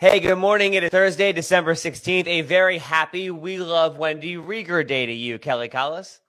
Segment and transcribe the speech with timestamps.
[0.00, 0.74] Hey, good morning.
[0.74, 2.28] It is Thursday, December 16th.
[2.28, 6.20] A very happy We Love Wendy Rieger day to you, Kelly Collis.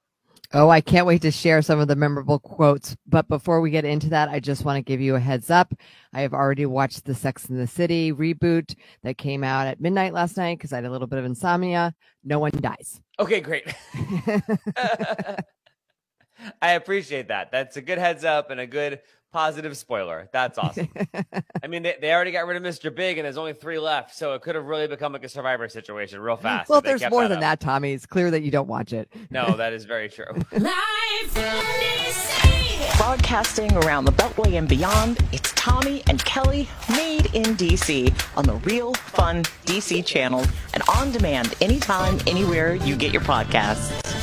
[0.52, 2.98] Oh, I can't wait to share some of the memorable quotes.
[3.06, 5.72] But before we get into that, I just want to give you a heads up.
[6.14, 10.14] I have already watched the Sex and the City reboot that came out at midnight
[10.14, 11.94] last night because I had a little bit of insomnia.
[12.24, 13.00] No one dies.
[13.20, 13.72] Okay, great.
[16.60, 17.52] I appreciate that.
[17.52, 19.02] That's a good heads up and a good
[19.32, 20.30] positive spoiler.
[20.32, 20.90] That's awesome.
[21.64, 22.94] I mean, they, they already got rid of Mr.
[22.94, 24.16] Big and there's only three left.
[24.16, 26.70] So it could have really become like a survivor situation real fast.
[26.70, 27.42] Well, there's more that than up.
[27.42, 27.94] that, Tommy.
[27.94, 29.12] It's clear that you don't watch it.
[29.30, 30.26] No, that is very true.
[32.98, 38.56] Broadcasting around the Beltway and beyond, it's Tommy and Kelly made in DC on the
[38.56, 44.19] Real Fun DC channel and on demand anytime, anywhere you get your podcasts.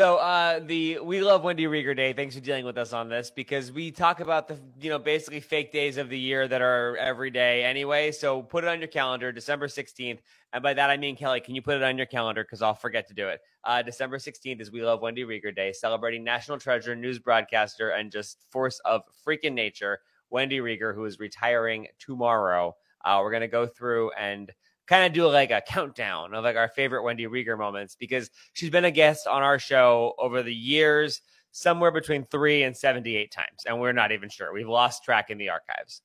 [0.00, 2.14] So uh, the we love Wendy Rieger Day.
[2.14, 5.40] Thanks for dealing with us on this because we talk about the you know basically
[5.40, 8.10] fake days of the year that are every day anyway.
[8.10, 10.22] So put it on your calendar, December sixteenth,
[10.54, 12.72] and by that I mean Kelly, can you put it on your calendar because I'll
[12.72, 13.42] forget to do it.
[13.62, 18.10] Uh, December sixteenth is We Love Wendy Rieger Day, celebrating national treasure, news broadcaster, and
[18.10, 19.98] just force of freaking nature,
[20.30, 22.74] Wendy Rieger, who is retiring tomorrow.
[23.04, 24.50] Uh, we're gonna go through and
[24.90, 28.70] kind of do like a countdown of like our favorite Wendy Rieger moments because she's
[28.70, 33.64] been a guest on our show over the years, somewhere between three and 78 times.
[33.66, 34.52] And we're not even sure.
[34.52, 36.02] We've lost track in the archives.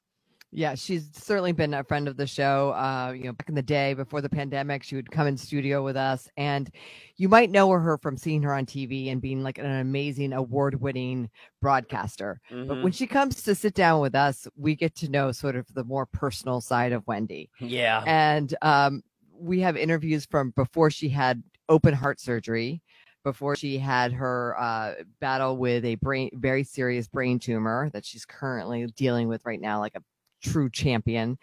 [0.56, 2.72] Yeah, she's certainly been a friend of the show.
[2.72, 5.84] Uh, you know, back in the day before the pandemic, she would come in studio
[5.84, 6.70] with us, and
[7.18, 11.30] you might know her from seeing her on TV and being like an amazing award-winning
[11.62, 12.40] broadcaster.
[12.50, 12.70] Mm-hmm.
[12.70, 15.66] But when she comes to sit down with us, we get to know sort of
[15.74, 17.50] the more personal side of Wendy.
[17.60, 19.04] Yeah, and um,
[19.38, 22.82] we have interviews from before she had open heart surgery
[23.26, 28.24] before she had her uh, battle with a brain very serious brain tumor that she's
[28.24, 30.04] currently dealing with right now like a
[30.52, 31.38] true champion.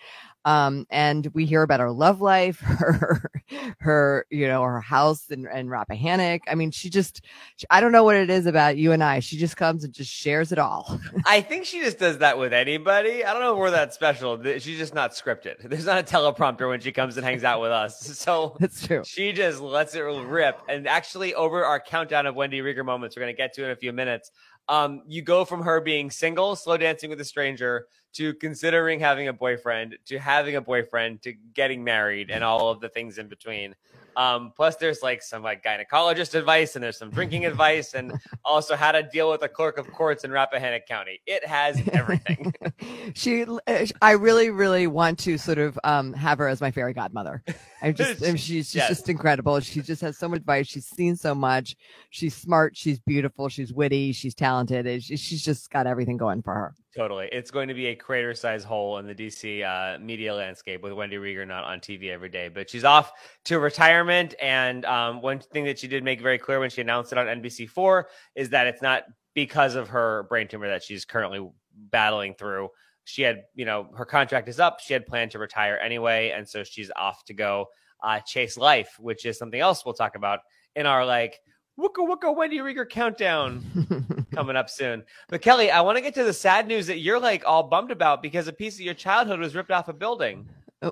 [0.44, 3.30] Um, and we hear about her love life, her,
[3.78, 6.40] her, you know, her house and, and Rappahannock.
[6.48, 7.22] I mean, she just,
[7.56, 9.20] she, I don't know what it is about you and I.
[9.20, 10.98] She just comes and just shares it all.
[11.26, 13.24] I think she just does that with anybody.
[13.24, 14.42] I don't know if we're that special.
[14.58, 15.56] She's just not scripted.
[15.68, 18.00] There's not a teleprompter when she comes and hangs out with us.
[18.18, 19.02] So that's true.
[19.04, 20.60] She just lets it rip.
[20.68, 23.70] And actually, over our countdown of Wendy Rieger moments, we're going to get to in
[23.70, 24.30] a few minutes.
[24.68, 29.28] Um, you go from her being single, slow dancing with a stranger, to considering having
[29.28, 33.28] a boyfriend, to having a boyfriend, to getting married, and all of the things in
[33.28, 33.74] between.
[34.16, 38.12] Um, plus, there's like some like gynecologist advice, and there's some drinking advice, and
[38.44, 41.20] also how to deal with a clerk of courts in Rappahannock County.
[41.26, 42.54] It has everything.
[43.14, 46.92] she, uh, I really, really want to sort of um, have her as my fairy
[46.92, 47.42] godmother.
[47.80, 48.88] I just, she's, she's yes.
[48.88, 49.60] just incredible.
[49.60, 50.66] She just has so much advice.
[50.68, 51.76] She's seen so much.
[52.10, 52.76] She's smart.
[52.76, 53.48] She's beautiful.
[53.48, 54.12] She's witty.
[54.12, 55.02] She's talented.
[55.02, 56.74] She's just got everything going for her.
[56.94, 57.28] Totally.
[57.32, 60.92] It's going to be a crater sized hole in the DC uh, media landscape with
[60.92, 62.48] Wendy Rieger not on TV every day.
[62.48, 63.12] But she's off
[63.46, 64.34] to retirement.
[64.42, 67.26] And um, one thing that she did make very clear when she announced it on
[67.26, 68.04] NBC4
[68.36, 69.04] is that it's not
[69.34, 71.48] because of her brain tumor that she's currently
[71.90, 72.68] battling through.
[73.04, 74.78] She had, you know, her contract is up.
[74.80, 76.32] She had planned to retire anyway.
[76.36, 77.68] And so she's off to go
[78.02, 80.40] uh, chase life, which is something else we'll talk about
[80.76, 81.40] in our like
[81.78, 85.04] Wooka Wooka Wendy Rieger countdown coming up soon.
[85.28, 87.90] But Kelly, I want to get to the sad news that you're like all bummed
[87.90, 90.48] about because a piece of your childhood was ripped off a building.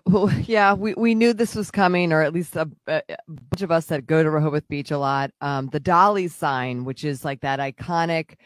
[0.06, 3.72] Well, yeah, we, we knew this was coming, or at least a, a bunch of
[3.72, 5.32] us that go to Rehoboth Beach a lot.
[5.40, 8.36] Um, the Dolle sign, which is like that iconic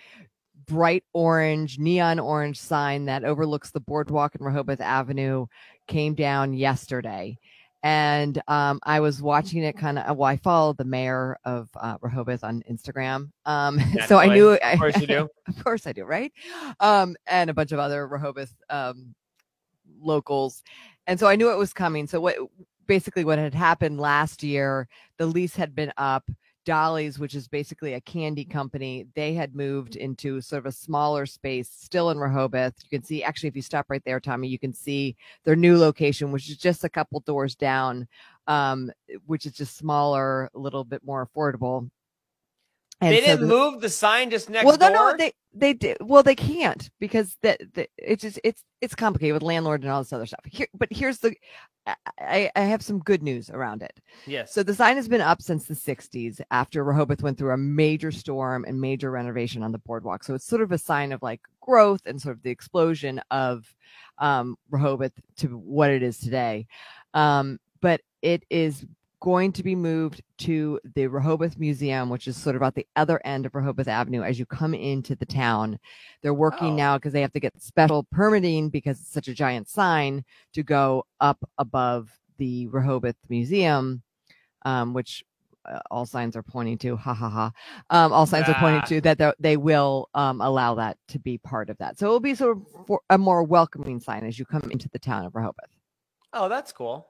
[0.66, 5.46] bright orange, neon orange sign that overlooks the boardwalk and Rehoboth Avenue,
[5.86, 7.38] came down yesterday
[7.84, 10.16] and um, I was watching it kind of.
[10.16, 13.78] Well, I follow the mayor of uh, Rehoboth on Instagram, um,
[14.08, 14.54] so I knew.
[14.54, 15.28] Of course you do.
[15.48, 16.32] of course I do, right?
[16.80, 19.14] Um, and a bunch of other Rehoboth um,
[20.00, 20.62] locals,
[21.06, 22.08] and so I knew it was coming.
[22.08, 22.36] So what?
[22.86, 26.28] Basically, what had happened last year, the lease had been up.
[26.64, 31.26] Dolle's, which is basically a candy company, they had moved into sort of a smaller
[31.26, 32.74] space, still in Rehoboth.
[32.82, 35.78] You can see, actually, if you stop right there, Tommy, you can see their new
[35.78, 38.08] location, which is just a couple doors down,
[38.46, 38.90] um,
[39.26, 41.90] which is just smaller, a little bit more affordable.
[43.00, 45.12] And they didn't the, move the sign just next well, no, door.
[45.12, 45.96] No, they they did.
[46.00, 47.60] Well, they can't because that
[47.98, 50.40] it's just it's it's complicated with landlord and all this other stuff.
[50.44, 51.34] Here, but here's the
[52.18, 54.00] I, I have some good news around it.
[54.26, 54.52] Yes.
[54.54, 58.10] So the sign has been up since the 60s after Rehoboth went through a major
[58.10, 60.24] storm and major renovation on the boardwalk.
[60.24, 63.66] So it's sort of a sign of like growth and sort of the explosion of
[64.18, 66.66] um, Rehoboth to what it is today.
[67.12, 68.86] Um, but it is
[69.24, 73.18] going to be moved to the Rehoboth Museum, which is sort of at the other
[73.24, 75.78] end of Rehoboth Avenue as you come into the town.
[76.20, 76.76] They're working Oh.
[76.76, 80.62] now because they have to get special permitting because it's such a giant sign to
[80.62, 84.02] go up above the Rehoboth Museum,
[84.66, 85.24] um, which
[85.64, 86.94] uh, all signs are pointing to.
[86.94, 87.50] Ha ha ha.
[87.88, 88.86] Um, all signs are pointing Ah.
[88.88, 91.98] to that they will um, allow that to be part of that.
[91.98, 94.90] So it will be sort of for a more welcoming sign as you come into
[94.90, 95.70] the town of Rehoboth.
[96.34, 97.08] Oh, that's cool.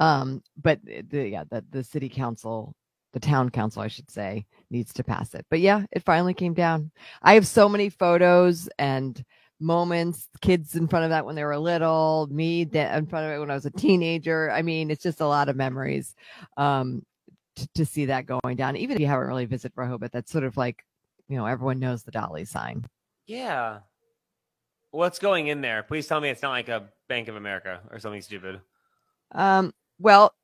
[0.00, 2.74] Um, but the yeah, the the city council,
[3.12, 5.46] the town council, I should say, needs to pass it.
[5.50, 6.90] But yeah, it finally came down.
[7.22, 9.22] I have so many photos and
[9.60, 13.32] moments, kids in front of that when they were little, me da- in front of
[13.32, 14.50] it when I was a teenager.
[14.50, 16.14] I mean, it's just a lot of memories.
[16.56, 17.02] Um,
[17.56, 20.44] to, to see that going down, even if you haven't really visited Rehoboth, that's sort
[20.44, 20.84] of like,
[21.28, 22.86] you know, everyone knows the Dolle sign.
[23.26, 23.80] Yeah.
[24.92, 25.82] What's going in there?
[25.82, 28.60] Please tell me it's not like a Bank of America or something stupid.
[29.32, 30.34] Um, well,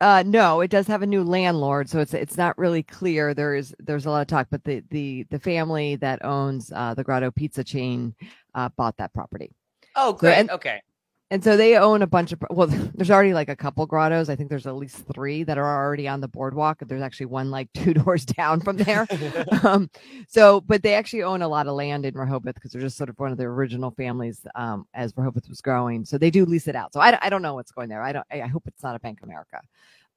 [0.00, 3.32] uh, no, it does have a new landlord, so it's it's not really clear.
[3.32, 6.92] There is there's a lot of talk, but the the the family that owns uh,
[6.94, 8.14] the Grotto Pizza chain
[8.54, 9.54] uh, bought that property,
[9.94, 10.34] Oh, great.
[10.38, 10.82] and- okay.
[11.28, 12.42] And so they own a bunch of.
[12.50, 14.28] Well, there's already like a couple grottos.
[14.28, 16.78] I think there's at least three that are already on the boardwalk.
[16.86, 19.06] There's actually one like two doors down from there.
[19.64, 19.90] um,
[20.28, 23.10] so, but they actually own a lot of land in Rehoboth because they're just sort
[23.10, 26.04] of one of the original families um, as Rehoboth was growing.
[26.04, 26.92] So they do lease it out.
[26.92, 28.02] So I, I don't know what's going there.
[28.02, 28.26] I don't.
[28.30, 29.60] I, I hope it's not a Bank of America,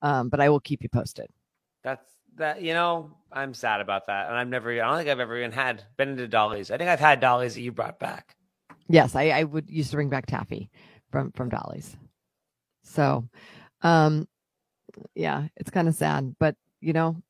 [0.04, 1.28] um, but I will keep you posted.
[1.84, 2.06] That's
[2.38, 2.62] that.
[2.62, 4.72] You know, I'm sad about that, and I've never.
[4.74, 6.70] I don't think I've ever even had been into Dolle's.
[6.70, 8.36] I think I've had Dolle's that you brought back.
[8.92, 10.70] Yes, I, I would used to bring back taffy
[11.12, 11.96] from from Dolle's.
[12.84, 13.28] So,
[13.82, 14.28] um,
[15.16, 17.22] yeah, it's kind of sad, but you know,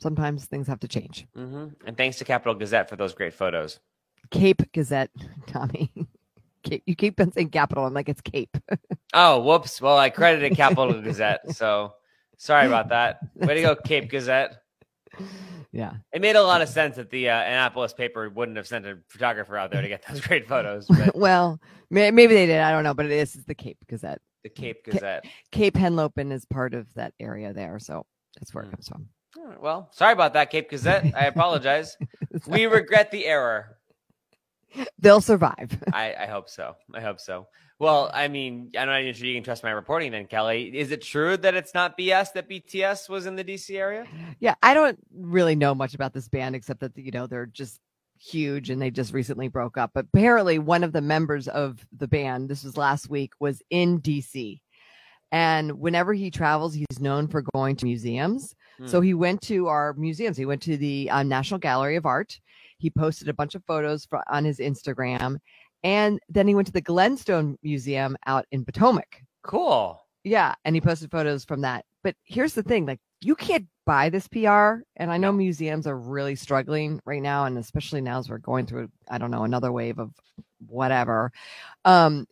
[0.00, 1.26] sometimes things have to change.
[1.34, 3.80] hmm And thanks to Capital Gazette for those great photos.
[4.30, 5.10] Cape Gazette,
[5.46, 5.92] Tommy.
[6.62, 7.84] Cape, you keep on saying capital.
[7.84, 8.56] I'm like, it's Cape.
[9.16, 9.80] Oh, whoops.
[9.80, 11.92] Well, I credited Capital Gazette, so
[12.36, 13.20] sorry about that.
[13.36, 14.56] Way to go, Cape Gazette.
[15.72, 15.94] yeah.
[16.12, 18.98] It made a lot of sense that the uh, Annapolis paper wouldn't have sent a
[19.08, 22.60] photographer out there to get those great photos, but well, may, maybe they did.
[22.60, 24.20] I don't know, but this is the Cape Gazette.
[24.42, 25.24] the Cape Gazette.
[25.52, 28.04] Cape Henlopen is part of that area there, so
[28.38, 28.72] that's where it Hmm.
[28.74, 29.08] comes from.
[29.36, 31.12] Right, well, sorry about that, Cape Gazette.
[31.16, 31.96] I apologize.
[32.46, 33.78] we regret the error.
[34.98, 35.78] They'll survive.
[35.92, 36.76] I, I hope so.
[36.94, 37.48] I hope so.
[37.78, 40.76] Well, I mean, I'm not even sure you can trust my reporting then, Kelly.
[40.76, 44.06] Is it true that it's not BS that BTS was in the DC area?
[44.40, 47.80] yeah, I don't really know much about this band except that you know they're just
[48.18, 49.90] huge and they just recently broke up.
[49.92, 54.00] But apparently, one of the members of the band, this was last week, was in
[54.00, 54.60] DC.
[55.32, 58.54] And whenever he travels, he's known for going to museums.
[58.86, 60.36] So he went to our museums.
[60.36, 62.40] He went to the uh, National Gallery of Art.
[62.84, 65.38] He posted a bunch of photos for, on his Instagram.
[65.84, 69.22] And then he went to the Glenstone Museum out in Potomac.
[69.42, 69.98] Cool.
[70.22, 71.86] Yeah, and he posted photos from that.
[72.02, 75.38] But here's the thing, like you can't buy this PR, and I know No.
[75.38, 79.30] museums are really struggling right now and especially now as we're going through I don't
[79.30, 80.10] know, another wave of
[80.68, 81.32] whatever
[81.86, 82.26] um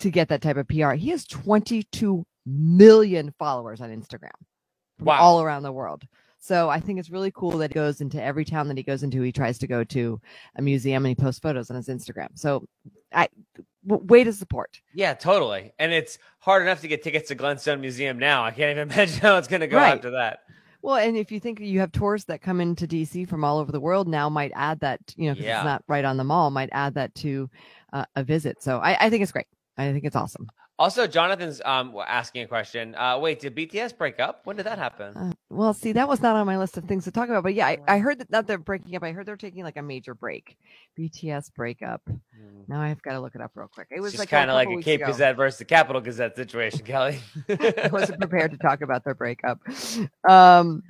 [0.00, 0.92] to get that type of PR.
[0.92, 4.30] He has 22 million followers on Instagram
[4.96, 5.20] from Wow.
[5.20, 6.02] all around the world.
[6.40, 9.02] So I think it's really cool that he goes into every town that he goes
[9.02, 9.22] into.
[9.22, 10.20] He tries to go to
[10.56, 12.28] a museum and he posts photos on his Instagram.
[12.34, 12.66] So
[13.12, 13.28] I
[13.86, 14.80] w- way to support.
[14.94, 15.72] Yeah, totally.
[15.78, 18.44] And it's hard enough to get tickets to Glenstone Museum now.
[18.44, 19.94] I can't even imagine how it's going to go Right.
[19.94, 20.40] after that.
[20.80, 23.72] Well, and if you think you have tourists that come into DC from all over
[23.72, 25.58] the world now, might add that you know Yeah.
[25.58, 27.50] it's not right on the mall, might add that to
[27.92, 28.62] uh, a visit.
[28.62, 29.48] So I, I think it's great.
[29.76, 30.46] I think it's awesome.
[30.78, 32.94] Also, Jonathan's um asking a question.
[32.94, 34.42] Uh, wait, did BTS break up?
[34.44, 35.16] When did that happen?
[35.16, 37.54] Uh, well, see, that was not on my list of things to talk about, but
[37.54, 39.02] yeah, I, I heard that not they're breaking up.
[39.02, 40.56] I heard they're taking like a major break.
[40.96, 42.02] BTS breakup.
[42.06, 42.60] Hmm.
[42.68, 43.88] Now I've got to look it up real quick.
[43.90, 45.08] It was like kind of like a Cape ago.
[45.08, 47.18] Gazette versus the Capital Gazette situation, Kelly.
[47.48, 49.60] I wasn't prepared to talk about their breakup.
[50.28, 50.82] Um,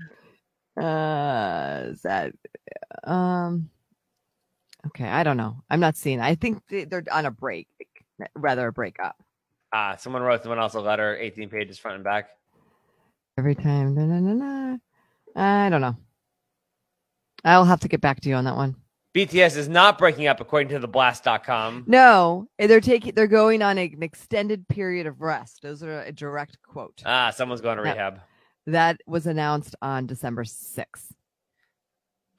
[0.79, 2.33] uh, is that,
[3.05, 3.71] um,
[4.89, 5.63] okay, I don't know.
[5.71, 6.21] I'm not seeing.
[6.21, 7.69] I think they're on a break,
[8.35, 9.17] rather a breakup.
[9.73, 12.31] Ah, someone wrote someone else a letter, 18 pages front and back.
[13.37, 14.77] Every time, na, na, na.
[15.37, 15.97] I don't know.
[17.45, 18.77] I'll have to get back to you on that one.
[19.15, 21.85] BTS is not breaking up according to the blast.com.
[21.87, 23.15] No, they're taking.
[23.15, 25.61] They're going on an extended period of rest.
[25.63, 27.03] Those are a direct quote.
[27.07, 28.21] Ah, someone's going to rehab.
[28.67, 31.07] That was announced on December 6th.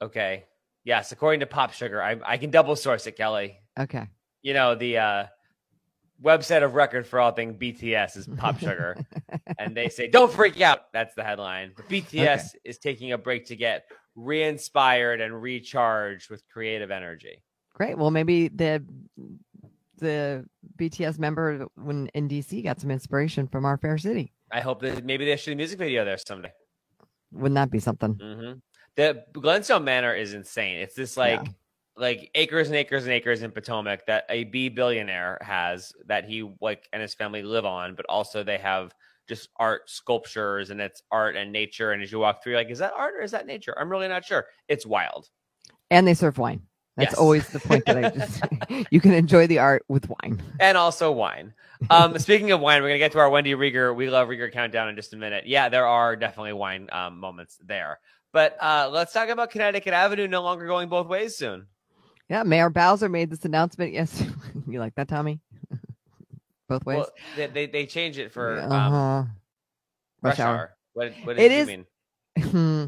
[0.00, 0.44] Okay.
[0.84, 2.02] Yes, according to Pop Sugar.
[2.02, 3.58] I, I can double source it, Kelly.
[3.78, 4.06] Okay.
[4.42, 5.26] You know, the uh,
[6.22, 8.96] website of record for all things BTS is Pop Sugar.
[9.58, 10.92] and they say, don't freak out.
[10.92, 11.72] That's the headline.
[11.76, 13.84] But BTS is taking a break to get
[14.14, 17.42] re inspired and recharged with creative energy.
[17.74, 17.96] Great.
[17.96, 18.84] Well, maybe the
[19.98, 20.46] the
[20.76, 24.32] BTS member when in DC got some inspiration from our fair city.
[24.50, 26.52] I hope that maybe they shoot a music video there someday.
[27.32, 28.14] Wouldn't that be something?
[28.14, 28.52] hmm
[28.96, 30.78] The Glenstone Manor is insane.
[30.78, 31.46] It's this like
[32.00, 36.50] like acres and acres and acres in Potomac that a B billionaire has that he
[36.60, 38.94] like and his family live on, but also they have
[39.28, 41.92] just art sculptures and it's art and nature.
[41.92, 43.78] And as you walk through, you're like, is that art or is that nature?
[43.78, 44.46] I'm really not sure.
[44.66, 45.28] It's wild.
[45.90, 46.62] And they serve wine.
[46.96, 47.18] That's Yes.
[47.18, 48.42] always the point that I just
[48.90, 50.40] you can enjoy the art with wine.
[50.58, 51.54] and also wine.
[51.90, 54.88] Um, speaking of wine, we're gonna get to our Wendy Rieger, we love Rieger countdown
[54.88, 55.46] in just a minute.
[55.46, 58.00] Yeah, there are definitely wine um, moments there.
[58.32, 61.66] But uh, let's talk about Connecticut Avenue no longer going both ways soon.
[62.30, 63.92] Yeah, Mayor Bowser made this announcement.
[63.92, 64.22] Yes,
[64.68, 65.40] you like that, Tommy?
[66.68, 66.98] Both ways.
[66.98, 69.24] Well, they, they they change it for um, uh-huh.
[70.22, 70.76] rush hour.
[70.92, 71.86] What, what It mean?
[72.38, 72.86] Hmm.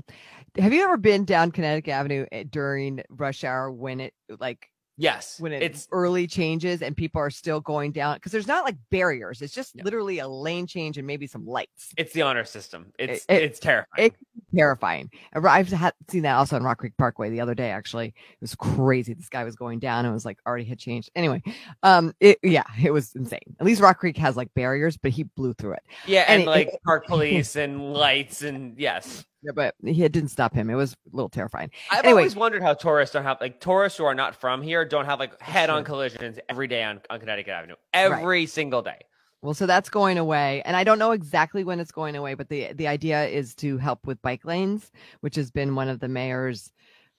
[0.57, 4.69] Have you ever been down Connecticut Avenue eh, during rush hour when it like
[4.99, 8.65] Yes, when it it's early changes and people are still going down because there's not
[8.65, 9.41] like barriers.
[9.41, 9.85] It's just No.
[9.85, 11.93] literally a lane change and maybe some lights.
[11.97, 12.93] it's the honor system.
[12.99, 14.07] It's it- it's terrifying.
[14.07, 14.15] It,
[14.55, 15.11] terrifying.
[15.35, 17.71] I've had seen that also on Rock Creek Parkway the other day.
[17.71, 19.15] Actually, it was crazy.
[19.15, 21.11] This guy was going down and it was like already had changed.
[21.17, 21.43] Anyway,
[21.83, 23.57] um, it yeah, it was insane.
[23.61, 25.83] At least Rock Creek has like barriers, but he blew through it.
[26.07, 29.25] yeah, and and it- like park police and lights and yes.
[29.43, 30.71] Yeah, but he it didn't stop him.
[30.71, 31.71] It was a little terrifying.
[31.91, 32.21] I've Anyway.
[32.23, 35.19] always wondered how tourists don't have like tourists who are not from here don't have
[35.19, 35.85] like head-on Sure.
[35.85, 39.01] collisions every day on, on Connecticut Avenue every single day.
[39.43, 42.49] Well, so that's going away, and I don't know exactly when it's going away, but
[42.49, 46.07] the the idea is to help with bike lanes, which has been one of the
[46.07, 46.71] mayor's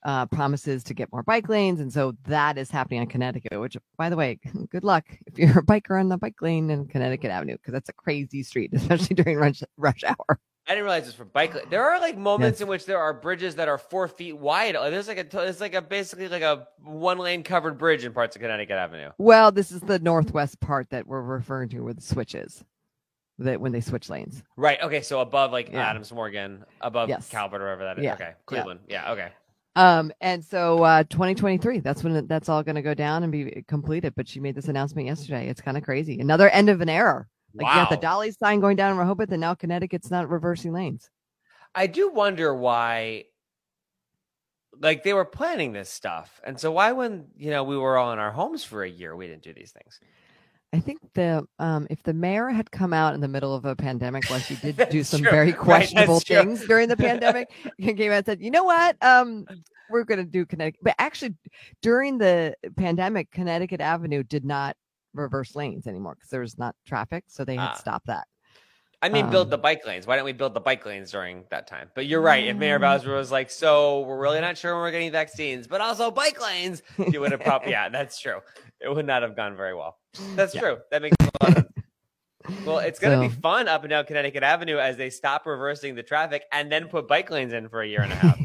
[0.05, 3.59] uh, promises to get more bike lanes, and so that is happening on Connecticut.
[3.59, 4.39] Which, by the way,
[4.69, 7.89] good luck if you're a biker on the bike lane in Connecticut Avenue, because that's
[7.89, 10.39] a crazy street, especially during rush rush hour.
[10.67, 11.70] I didn't realize this for bike.
[11.70, 14.75] There are like moments in which there are bridges that are four feet wide.
[14.75, 18.38] There's like a, it's like a basically like a one lane covered bridge in parts
[18.38, 19.12] of Connecticut Avenue.
[19.17, 22.63] Well, this is the northwest part that we're referring to with the switches,
[23.39, 24.41] that when they switch lanes.
[24.55, 24.82] Right.
[24.82, 25.01] Okay.
[25.01, 25.89] So above like Yeah.
[25.89, 27.27] Adams Morgan, above Yes.
[27.27, 28.05] Calvert or wherever that is.
[28.05, 28.13] Yeah.
[28.13, 28.32] Okay.
[28.46, 28.79] Cleveland.
[28.88, 29.12] Yeah.
[29.12, 29.29] Okay.
[29.75, 33.65] Um, and so uh 2023, that's when that's all going to go down and be
[33.67, 34.13] completed.
[34.15, 35.50] But she made this announcement yesterday.
[35.50, 36.22] It's kind of crazy.
[36.22, 37.25] Another end of an era.
[37.55, 40.74] Like you got the Dolle sign going down in Rehoboth, and now Connecticut's not reversing
[40.74, 41.10] lanes.
[41.75, 43.25] I do wonder why,
[44.79, 48.12] like they were planning this stuff, and so why, when you know we were all
[48.12, 50.00] in our homes for a year, we didn't do these things.
[50.74, 53.75] I think the um if the mayor had come out in the middle of a
[53.75, 55.29] pandemic, like she did do some true.
[55.29, 56.36] very Right, questionable true.
[56.38, 59.45] things during the pandemic, and came out and said, you know what, um.
[59.89, 61.36] We're going to do Connecticut, but actually,
[61.83, 64.75] during the pandemic, Connecticut Avenue did not
[65.13, 67.74] reverse lanes anymore because there was not traffic, so they had Ah.
[67.75, 68.27] stopped that.
[69.01, 70.08] I mean, build Um, the bike lanes.
[70.08, 71.91] Why don't we build the bike lanes during that time?
[71.93, 72.46] But you're right.
[72.48, 72.84] If Mayor Mm.
[72.84, 76.41] Bowser was like, "So we're really not sure when we're getting vaccines, but also bike
[76.41, 77.72] lanes," you would have probably.
[77.72, 78.39] yeah, that's true.
[78.79, 80.00] It would not have gone very well.
[80.36, 80.62] That's Yeah.
[80.62, 80.77] true.
[80.91, 81.67] That makes a lot of sense.
[82.65, 85.96] Well, it's going to be fun up and down Connecticut Avenue as they stop reversing
[85.96, 88.38] the traffic and then put bike lanes in for a year and a half.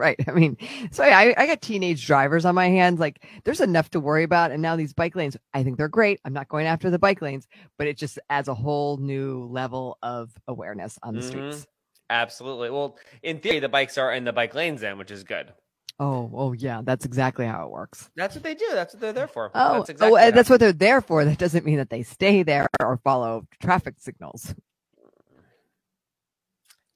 [0.00, 0.18] Right.
[0.28, 0.56] I mean,
[0.90, 2.98] so I, I got teenage drivers on my hands.
[2.98, 4.50] Like, there's enough to worry about.
[4.50, 6.18] And now these bike lanes, I think they're great.
[6.24, 7.46] I'm not going after the bike lanes,
[7.78, 11.24] but it just adds a whole new level of awareness on the Mhm.
[11.24, 11.66] streets.
[12.08, 12.70] Absolutely.
[12.70, 15.52] Well, in theory, the bikes are in the bike lanes then, which is good.
[16.00, 18.10] Oh, oh yeah, that's exactly how it works.
[18.16, 18.66] That's what they do.
[18.72, 19.50] That's what they're there for.
[19.54, 21.26] Oh, that's exactly oh, that's what they're there for.
[21.26, 24.54] That doesn't mean that they stay there or follow traffic signals.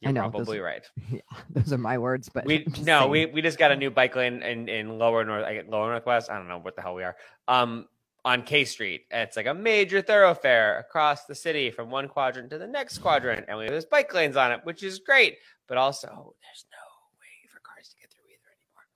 [0.05, 0.87] You're I know, those probably are- right.
[1.11, 1.21] Yeah,
[1.51, 3.11] those are my words, but We no, saying.
[3.11, 6.31] we we just got a new bike lane in in lower north, lower northwest.
[6.31, 7.17] I don't know what the hell we are.
[7.49, 7.87] Um,
[8.27, 12.59] on K Street, it's like a major thoroughfare across the city from one quadrant to
[12.59, 15.37] the next quadrant, and we have bike lanes on it, which is great.
[15.69, 16.85] But also, there's no
[17.21, 18.87] way for cars to get through either anymore.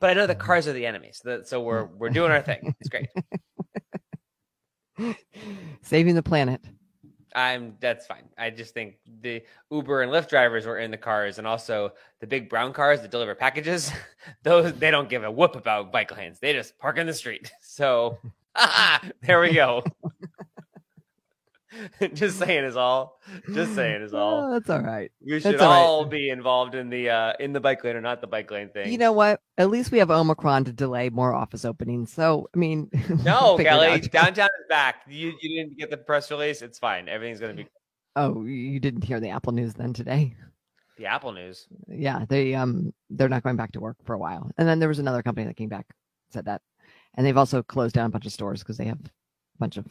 [0.00, 2.42] But I know the cars are the enemies, so, that- so we're we're doing our
[2.42, 2.74] thing.
[2.80, 3.08] It's great.
[5.82, 6.60] saving the planet.
[7.36, 8.24] I'm that's fine.
[8.38, 12.26] I just think the Uber and Lyft drivers were in the cars, and also the
[12.26, 13.92] big brown cars that deliver packages.
[14.42, 16.40] Those they don't give a whoop about bike lanes.
[16.40, 17.52] They just park in the street.
[17.62, 18.18] So
[19.22, 19.84] there we go.
[22.14, 23.18] just saying is all.
[23.52, 24.44] Just saying is all.
[24.44, 25.10] Oh, that's all right.
[25.24, 25.76] We should that's all right.
[25.76, 28.70] all be involved in the uh in the bike lane or not the bike lane
[28.70, 28.90] thing.
[28.90, 29.40] You know what?
[29.58, 32.12] At least we have Omicron to delay more office openings.
[32.12, 32.90] So, I mean,
[33.24, 35.02] no, Kelly, downtown is back.
[35.08, 36.62] You you didn't get the press release.
[36.62, 37.08] It's fine.
[37.08, 37.66] Everything's gonna be
[38.14, 40.34] Oh, you didn't hear the Apple news then today?
[40.96, 41.66] the Apple News.
[41.88, 44.50] Yeah, they um they're not going back to work for a while.
[44.58, 45.86] And then there was another company that came back
[46.30, 46.62] said that,
[47.14, 49.86] and they've also closed down a bunch of stores because they have a bunch of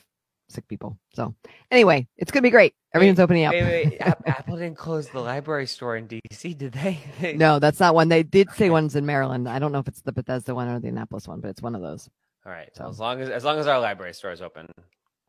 [0.49, 0.97] sick people.
[1.13, 1.33] So
[1.71, 2.73] anyway, it's gonna be great.
[2.93, 3.53] Everything's opening up.
[3.53, 6.99] Wait, wait, Apple didn't close the library store in DC, did they?
[7.37, 8.09] No, that's not one.
[8.09, 9.49] They did say one's in Maryland.
[9.49, 11.75] I don't know if it's the Bethesda one or the Annapolis one, but it's one
[11.75, 12.09] of those.
[12.45, 12.69] All right.
[12.75, 14.67] So So- as long as as long as our library store is open.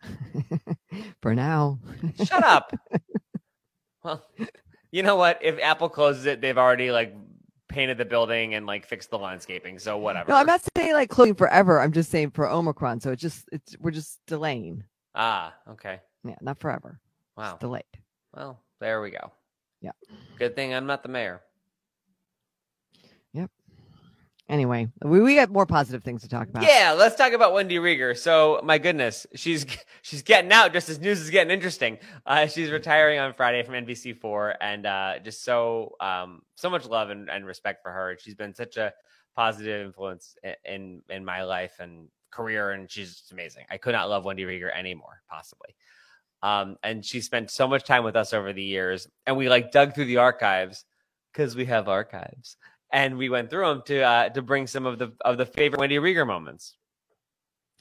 [1.23, 1.79] for now.
[2.25, 2.73] Shut up.
[4.05, 4.25] Well,
[4.91, 5.39] you know what?
[5.43, 7.15] If Apple closes it, they've already like
[7.69, 9.79] painted the building and like fixed the landscaping.
[9.79, 10.31] So whatever.
[10.31, 11.81] No, I'm not saying like closing forever.
[11.81, 13.01] I'm just saying for Omicron.
[13.01, 14.85] So it's just it's we're just delaying.
[15.17, 16.01] Ah, okay.
[16.25, 17.01] Yeah, not forever.
[17.37, 17.53] Wow.
[17.53, 17.85] It's delayed.
[18.35, 19.33] Well, there we go.
[19.81, 19.93] Yeah.
[20.39, 21.41] Good thing I'm not the mayor.
[23.33, 23.51] Yep.
[24.49, 26.63] Anyway, we, we got more positive things to talk about.
[26.63, 28.17] Yeah, let's talk about Wendy Rieger.
[28.17, 29.67] So, my goodness, she's
[30.03, 31.99] she's getting out just as news is getting interesting.
[32.27, 37.11] Uh, she's retiring on Friday from NBC4, and uh, just so um, so much love
[37.11, 38.17] and, and respect for her.
[38.21, 38.93] She's been such a
[39.35, 43.65] positive influence in in my life and career, and she's amazing.
[43.71, 45.75] I could not love Wendy Rieger anymore, possibly.
[46.43, 49.73] Um, and she spent so much time with us over the years, and we like
[49.73, 50.85] dug through the archives
[51.33, 52.57] because we have archives
[52.91, 55.81] and we went through them to uh, to bring some of the of the favorite
[55.81, 56.77] Wendy Rieger moments.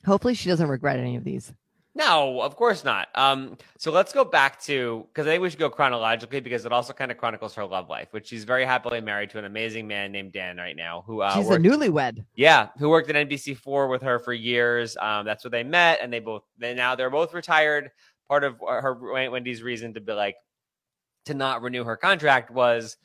[0.05, 1.53] Hopefully, she doesn't regret any of these.
[1.97, 3.07] No, of course not.
[3.15, 6.73] Um, so let's go back to because I think we should go chronologically because it
[6.73, 9.87] also kind of chronicles her love life, which she's very happily married to an amazing
[9.87, 11.05] man named Dan right now.
[11.07, 12.25] Who uh, she's worked, a newlywed.
[12.35, 14.97] Yeah, who worked at NBC four with her for years.
[14.97, 17.91] Um, that's where they met, and they both they now they're both retired.
[18.27, 20.35] Part of her Wendy's reason to be like
[21.25, 22.97] to not renew her contract was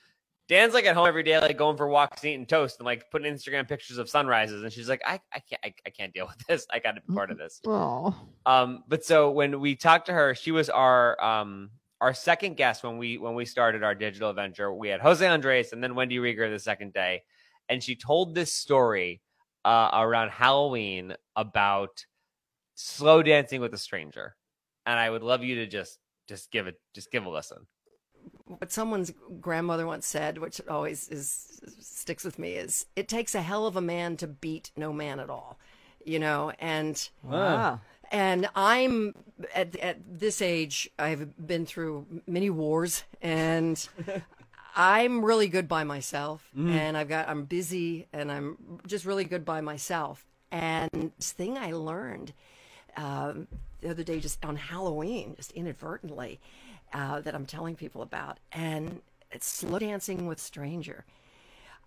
[0.50, 3.08] Dan's like at home every day, like going for walks and eating toast and like
[3.12, 4.64] putting Instagram pictures of sunrises.
[4.64, 6.66] And she's like, I, I can't, I, I can't deal with this.
[6.72, 7.60] I got to be part of this.
[7.64, 8.12] Oh.
[8.44, 12.82] Um, but so when we talked to her, she was our um our second guest
[12.82, 14.74] when we when we started our digital adventure.
[14.74, 17.22] We had Jose Andres and then Wendy Rieger the second day,
[17.68, 19.20] and she told this story
[19.64, 22.04] uh, around Halloween about
[22.74, 24.34] slow dancing with a stranger.
[24.84, 27.68] And I would love you to just just give it just give a listen
[28.58, 33.42] what someone's grandmother once said, which always is sticks with me, is it takes a
[33.42, 35.58] hell of a man to beat no man at all,
[36.04, 36.52] you know.
[36.58, 37.80] And wow.
[38.10, 39.14] and I'm
[39.54, 43.88] at at this age, I've been through many wars, and
[44.76, 46.48] I'm really good by myself.
[46.56, 46.70] Mm.
[46.72, 50.26] And I've got I'm busy, and I'm just really good by myself.
[50.50, 52.32] And this thing I learned
[52.96, 53.46] um,
[53.80, 56.40] the other day, just on Halloween, just inadvertently
[56.92, 61.04] uh, that I'm telling people about, and it's slow dancing with stranger.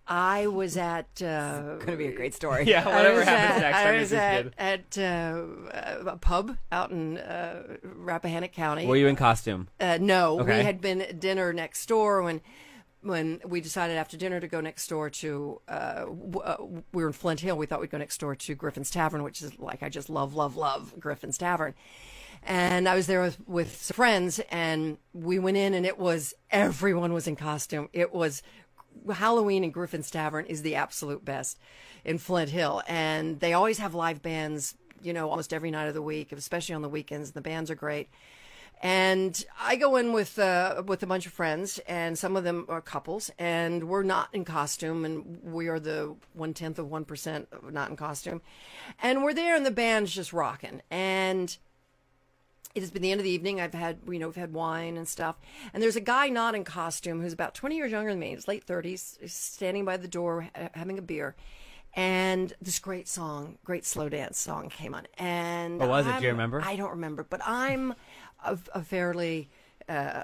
[0.06, 2.65] I was at uh, going to be a great story.
[2.73, 3.77] Yeah, whatever happens at, next.
[3.77, 8.86] I was at, at uh, a pub out in uh, Rappahannock County.
[8.86, 9.69] Were you in costume?
[9.80, 10.58] Uh, no, okay.
[10.58, 12.41] we had been at dinner next door when
[13.01, 16.58] when we decided after dinner to go next door to uh, w- uh,
[16.93, 17.58] we were in Flint Hill.
[17.58, 20.34] We thought we'd go next door to Griffin's Tavern, which is like I just love,
[20.34, 21.75] love, love Griffin's Tavern
[22.45, 26.34] and I was there with, with some friends, and we went in, and it was
[26.51, 27.89] everyone was in costume.
[27.93, 28.41] It was
[29.13, 31.60] Halloween in Griffin's Tavern is the absolute best
[32.06, 35.93] in Flint Hill, and they always have live bands, you know, almost every night of
[35.93, 37.32] the week, especially on the weekends.
[37.32, 38.10] The bands are great.
[38.82, 42.65] And I go in with uh, with a bunch of friends, and some of them
[42.67, 47.06] are couples, and we're not in costume, and we are the one tenth of one
[47.06, 48.41] percent not in costume,
[49.01, 51.58] and we're there, and the band's just rocking, and
[52.75, 53.62] it has been the end of the evening.
[53.62, 55.36] I've had, you know, we've had wine and stuff.
[55.73, 58.29] And there's a guy not in costume who's about 20 years younger than me.
[58.29, 61.36] He's late 30s, he's standing by the door having a beer.
[61.95, 65.05] And this great song, great slow dance song came on.
[65.19, 66.09] And what was it?
[66.09, 66.62] I'm, Do you remember?
[66.63, 67.93] I don't remember, but I'm
[68.43, 69.51] a, a fairly
[69.88, 70.23] uh,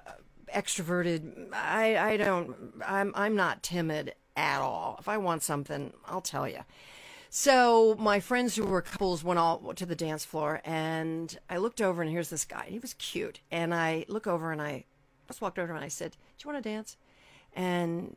[0.53, 1.53] extroverted.
[1.53, 2.55] I, I don't.
[2.83, 4.97] I'm I'm not timid at all.
[4.99, 6.61] If I want something, I'll tell you.
[7.29, 11.79] So my friends who were couples went all to the dance floor, and I looked
[11.79, 12.65] over, and here's this guy.
[12.69, 14.85] He was cute, and I look over, and I
[15.27, 16.97] just walked over and I said, "Do you want to dance?"
[17.53, 18.15] And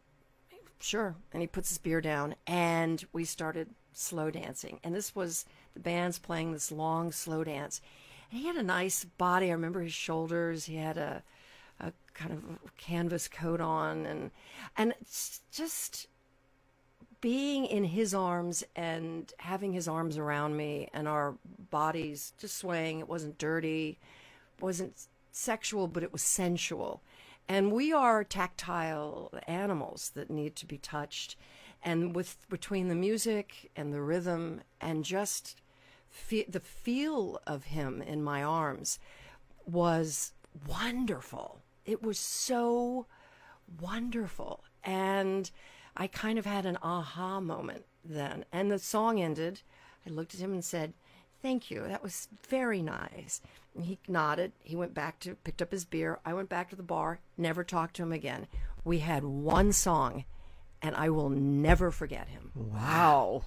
[0.80, 1.14] sure.
[1.32, 4.80] And he puts his beer down, and we started slow dancing.
[4.82, 5.44] And this was
[5.74, 7.82] the band's playing this long slow dance.
[8.30, 9.48] And he had a nice body.
[9.48, 10.64] I remember his shoulders.
[10.64, 11.22] He had a
[11.80, 14.30] a kind of canvas coat on, and
[14.76, 14.94] and
[15.50, 16.06] just
[17.22, 21.36] being in his arms and having his arms around me and our
[21.70, 22.98] bodies just swaying.
[22.98, 23.98] It wasn't dirty,
[24.60, 27.00] wasn't sexual, but it was sensual.
[27.48, 31.36] And we are tactile animals that need to be touched.
[31.82, 35.60] And with between the music and the rhythm and just
[36.10, 38.98] fe- the feel of him in my arms
[39.64, 40.32] was
[40.68, 41.60] wonderful.
[41.86, 43.06] It was so
[43.80, 44.64] wonderful.
[44.82, 45.50] And
[45.96, 48.44] I kind of had an aha moment then.
[48.52, 49.62] And the song ended.
[50.06, 50.94] I looked at him and said,
[51.42, 51.82] Thank you.
[51.88, 53.40] That was very nice.
[53.74, 54.52] And he nodded.
[54.60, 56.20] He went back to, picked up his beer.
[56.24, 58.46] I went back to the bar, never talked to him again.
[58.84, 60.24] We had one song,
[60.80, 62.52] and I will never forget him.
[62.54, 63.44] Wow.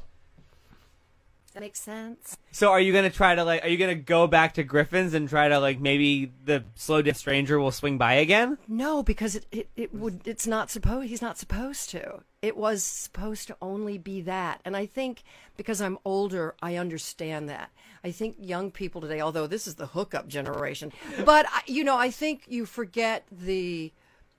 [1.55, 2.35] That makes sense.
[2.51, 3.63] So are you gonna try to like?
[3.63, 7.17] Are you gonna go back to Griffin's and try to like maybe the slow dance
[7.17, 8.57] stranger will swing by again?
[8.67, 12.23] No, because it, it, it would it's not supposed he's not supposed to.
[12.41, 14.59] It was supposed to only be that.
[14.65, 15.23] And I think
[15.55, 17.71] because I'm older, I understand that.
[18.03, 20.91] I think young people today, although this is the hookup generation,
[21.23, 23.93] but I- you know, I think you forget the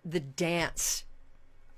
[0.04, 1.04] the dance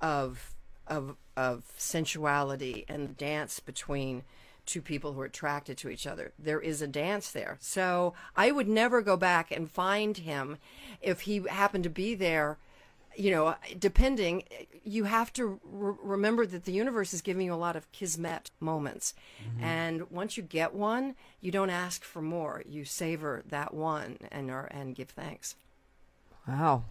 [0.01, 0.53] of
[0.85, 4.23] of of sensuality and the dance between
[4.69, 6.31] two people who are attracted to each other.
[6.37, 7.57] There is a dance there.
[7.59, 10.57] So I would never go back and find him
[11.01, 12.57] if he happened to be there.
[13.15, 14.43] You know, depending,
[14.83, 18.51] you have to re- remember that the universe is giving you a lot of kismet
[18.61, 19.13] moments.
[19.43, 19.63] Mm-hmm.
[19.63, 22.61] And once you get one, you don't ask for more.
[22.65, 25.55] You savor that one and, are, and give thanks.
[26.47, 26.83] Wow.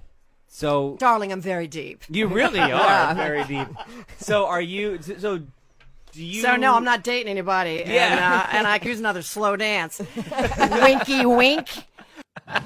[0.49, 2.05] So Darling, I'm very deep.
[2.09, 3.15] you really are Yeah.
[3.15, 3.69] very deep.
[4.19, 4.99] So are you?
[5.01, 5.47] So do
[6.15, 6.43] you?
[6.43, 7.83] So no, I'm not dating anybody.
[7.83, 8.47] And, Yeah.
[8.47, 10.01] uh, and I could use another slow dance.
[10.83, 11.69] Winky wink.
[12.49, 12.61] Oh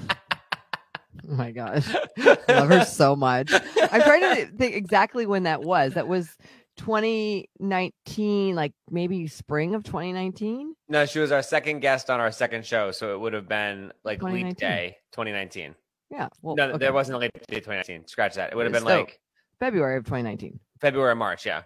[1.35, 1.87] my gosh.
[2.19, 3.53] I love her so much.
[3.53, 5.95] I'm trying to think exactly when that was.
[5.95, 6.37] That was
[6.79, 10.75] 2019, like maybe spring of 2019.
[10.89, 13.93] No, she was our second guest on our second show, so it would have been
[14.05, 14.49] like 2019.
[14.49, 15.75] leap day 2019.
[16.11, 16.29] Yeah.
[16.43, 16.79] Well, no, okay.
[16.79, 18.07] there wasn't a leap day 2019.
[18.09, 18.53] Scratch that.
[18.53, 19.21] It would have been So- like
[19.61, 20.59] February of 2019.
[20.81, 21.47] February, March.
[21.47, 21.63] Yeah.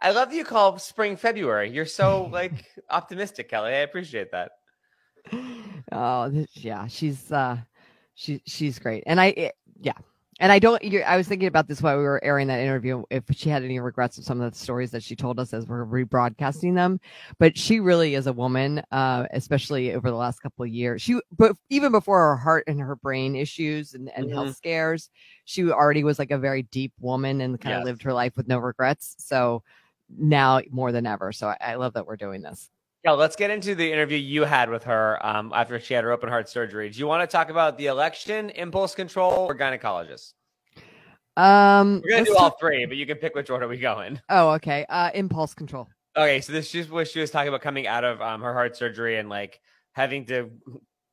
[0.00, 1.70] I love that you call spring February.
[1.70, 2.52] You're so like
[2.90, 3.72] optimistic, Kelly.
[3.72, 4.52] I appreciate that.
[5.92, 7.58] Oh, this, yeah, she's uh,
[8.16, 9.92] she she's great, and I it, yeah,
[10.40, 10.82] and I don't.
[11.06, 13.04] I was thinking about this while we were airing that interview.
[13.08, 15.66] If she had any regrets of some of the stories that she told us as
[15.66, 17.00] we're rebroadcasting them,
[17.38, 21.00] but she really is a woman, uh, especially over the last couple of years.
[21.00, 25.08] She, but even before her heart and her brain issues and, and health scares,
[25.44, 28.48] she already was like a very deep woman and kind of lived her life with
[28.48, 29.14] no regrets.
[29.18, 29.62] So
[30.08, 31.32] now more than ever.
[31.32, 32.70] So I, I love that we're doing this.
[33.04, 36.10] Yeah, let's get into the interview you had with her um, after she had her
[36.10, 36.90] open heart surgery.
[36.90, 40.32] Do you want to talk about the election, impulse control, or gynecologist?
[41.36, 44.00] Um, We're gonna do all talk- three, but you can pick which order we go
[44.00, 44.20] in.
[44.28, 44.86] Oh, okay.
[44.88, 45.86] Uh, impulse control.
[46.16, 48.74] Okay, so this is what she was talking about coming out of um, her heart
[48.74, 49.60] surgery and like
[49.92, 50.50] having to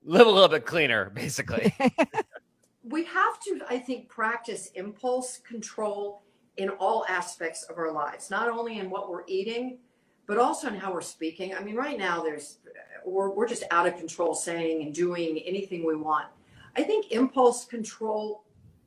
[0.03, 1.75] live a little bit cleaner, basically.
[2.83, 6.23] we have to, I think, practice impulse control
[6.57, 9.79] in all aspects of our lives, not only in what we're eating,
[10.25, 11.53] but also in how we're speaking.
[11.53, 12.59] I mean, right now, there's
[13.05, 16.27] we're, we're just out of control saying and doing anything we want.
[16.75, 18.43] I think impulse control,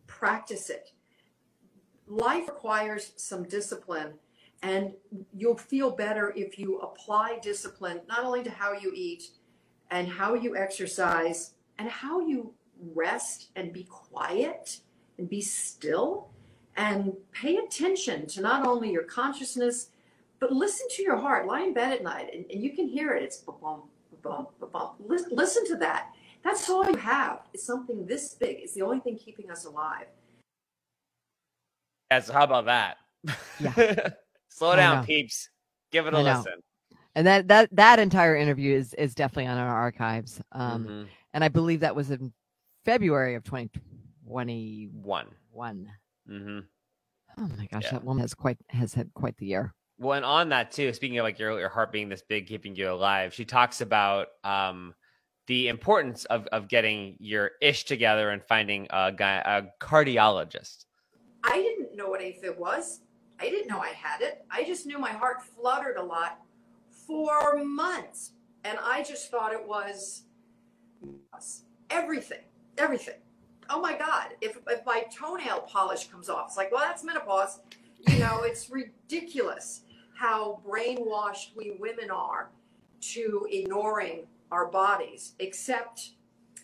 [0.06, 0.92] practice it.
[2.06, 4.14] Life requires some discipline,
[4.62, 4.92] and
[5.36, 9.30] you'll feel better if you apply discipline not only to how you eat
[9.90, 12.54] and how you exercise and how you
[12.94, 14.80] rest and be quiet
[15.18, 16.30] and be still
[16.76, 19.90] and pay attention to not only your consciousness
[20.38, 23.14] but listen to your heart lie in bed at night and, and you can hear
[23.14, 24.90] it it's ba-bum, ba-bum, ba-bum.
[24.98, 26.12] Listen, listen to that
[26.44, 30.06] that's all you have it's something this big it's the only thing keeping us alive
[32.10, 32.98] yeah, so how about that?
[33.58, 34.10] Yeah.
[34.48, 35.50] Slow down, peeps.
[35.90, 36.60] Give it a listen.
[37.14, 40.40] And that that that entire interview is is definitely on our archives.
[40.52, 41.08] Um, Mhm.
[41.34, 42.32] and I believe that was in
[42.84, 45.26] February of 2021.
[45.50, 45.90] One.
[46.26, 46.60] Hmm
[47.38, 47.90] Oh my gosh, Yeah.
[47.92, 49.74] that woman has quite has had quite the year.
[49.98, 52.74] Well, and on that too, speaking of like your your heart being this big, keeping
[52.76, 54.94] you alive, she talks about um
[55.46, 60.86] the importance of of getting your ish together and finding a guy a cardiologist.
[61.44, 63.00] i didn't know what afib was
[63.38, 66.40] i didn't know i had it i just knew my heart fluttered a lot
[67.06, 68.32] for months
[68.64, 70.24] and i just thought it was
[71.90, 72.42] everything
[72.76, 73.20] everything
[73.70, 77.60] oh my god if, if my toenail polish comes off it's like well that's menopause
[78.08, 79.82] you know it's ridiculous
[80.14, 82.50] how brainwashed we women are
[83.00, 86.12] to ignoring our bodies except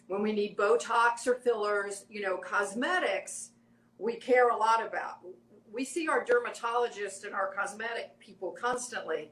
[0.08, 3.50] when we need botox or fillers you know cosmetics
[3.98, 5.18] we care a lot about
[5.72, 9.30] we see our dermatologist and our cosmetic people constantly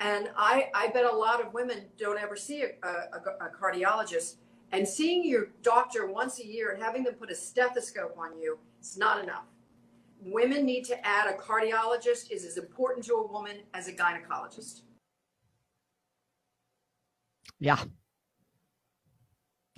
[0.00, 4.36] and I, I bet a lot of women don't ever see a, a, a cardiologist.
[4.74, 8.58] And seeing your doctor once a year and having them put a stethoscope on you,
[8.80, 9.44] it's not enough.
[10.20, 14.80] Women need to add a cardiologist is as important to a woman as a gynecologist.
[17.60, 17.78] Yeah.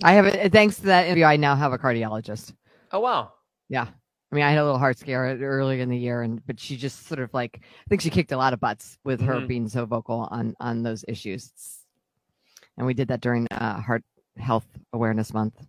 [0.03, 1.25] I have it thanks to that interview.
[1.25, 2.53] I now have a cardiologist.
[2.91, 3.33] Oh wow.
[3.69, 3.87] Yeah.
[4.31, 6.75] I mean, I had a little heart scare early in the year, and but she
[6.75, 9.47] just sort of like I think she kicked a lot of butts with her Mhm.
[9.47, 11.51] being so vocal on on those issues.
[12.77, 14.03] And we did that during uh, Heart
[14.39, 15.65] Health Awareness Month.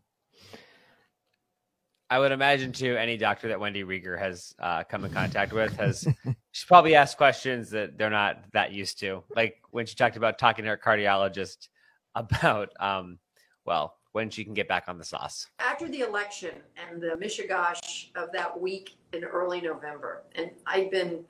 [2.11, 2.97] I would imagine too.
[2.97, 6.09] Any doctor that Wendy Rieger has uh, come in contact with has
[6.53, 9.23] she's probably asked questions that they're not that used to.
[9.37, 11.69] Like when she talked about talking to her cardiologist
[12.15, 13.19] about, um,
[13.67, 15.47] well, when she can get back on the sauce.
[15.59, 21.25] after the election and the mishigash of that week in early November, and I'd been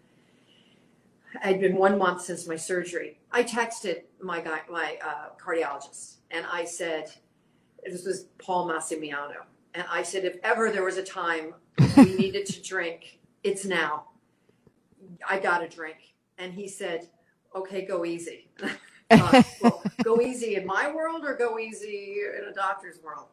[1.42, 3.18] I'd been one month since my surgery.
[3.30, 7.10] I texted my guy, my uh, cardiologist, and I said,
[7.84, 9.42] "This was Paul Massimiano,"
[9.74, 11.54] and I said, "If ever there was a time
[11.96, 14.04] we needed to drink, it's now.
[15.28, 17.08] I got a drink." And he said,
[17.54, 18.48] "Okay, go easy."
[19.10, 23.24] Uh, well, go easy in my world or go easy in a doctor's world.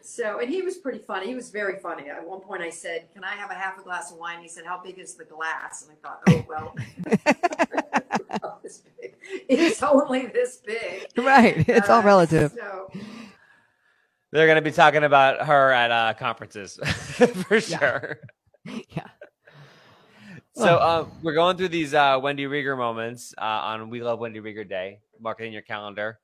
[0.00, 1.26] So, and he was pretty funny.
[1.26, 2.08] He was very funny.
[2.08, 4.48] At one point, I said, "Can I have a half a glass of wine?" He
[4.48, 6.74] said, "How big is the glass?" And I thought, "Oh well,
[8.30, 9.14] about this big.
[9.48, 11.68] it's only this big." right.
[11.68, 12.52] It's all Uh, relative.
[12.56, 12.90] So,
[14.32, 16.78] They're going to be talking about her at uh, conferences
[17.48, 18.18] for sure.
[18.90, 19.06] Yeah.
[20.52, 24.38] So um, we're going through these uh, Wendy Rieger moments uh, on We Love Wendy
[24.38, 25.00] Rieger Day.
[25.18, 26.20] Mark it in your calendar,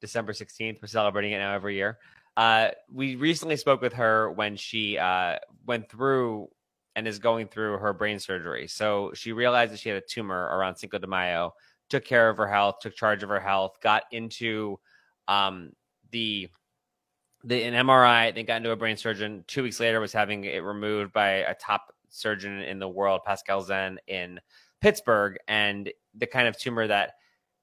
[0.00, 0.82] December 16th.
[0.82, 1.98] We're celebrating it now every year.
[2.36, 6.48] Uh, we recently spoke with her when she uh, went through
[6.96, 8.66] and is going through her brain surgery.
[8.66, 11.54] So she realized that she had a tumor around Cinco de Mayo,
[11.88, 14.80] took care of her health, took charge of her health, got into
[15.28, 15.70] um,
[16.10, 16.48] the
[17.46, 19.44] the an MRI, then got into a brain surgeon.
[19.46, 23.62] Two weeks later, was having it removed by a top surgeon in the world, Pascal
[23.62, 24.40] Zinn, in
[24.80, 25.38] Pittsburgh.
[25.46, 27.12] And the kind of tumor that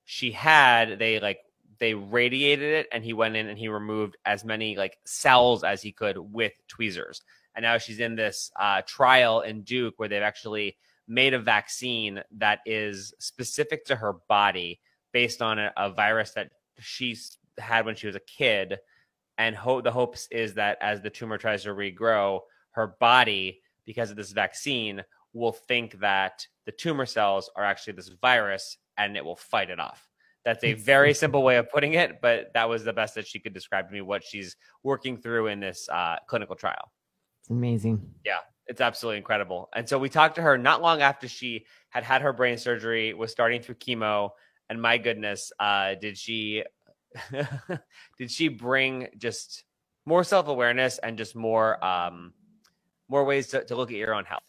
[0.06, 1.40] she had, they like
[1.80, 5.82] they radiated it, and he went in and he removed as many like cells as
[5.82, 7.22] he could with tweezers.
[7.56, 10.78] And now she's in this uh, trial in Duke where they've actually
[11.10, 14.80] made a vaccine that is specific to her body
[15.12, 18.80] based on a, a virus that she's had when she was a kid
[19.38, 22.42] and ho- the hopes is that as the tumor tries to regrow,
[22.72, 28.12] her body, because of this vaccine, will think that the tumor cells are actually this
[28.22, 30.08] virus and it will fight it off.
[30.46, 33.40] That's a very simple way of putting it, but that was the best that she
[33.40, 36.92] could describe to me what she's working through in this uh, clinical trial.
[37.42, 38.06] It's amazing.
[38.26, 39.70] Yeah, it's absolutely incredible.
[39.74, 43.14] And so we talked to her not long after she had had her brain surgery,
[43.14, 44.32] was starting through chemo,
[44.70, 46.64] and my goodness, uh, did she
[48.18, 49.64] did she bring just
[50.06, 52.34] more self awareness and just more um,
[53.10, 54.44] more ways to, to look at your own health?